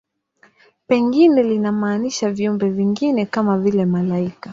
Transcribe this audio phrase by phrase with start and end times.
[0.87, 4.49] Pengine linamaanisha viumbe vingine, kama vile malaika.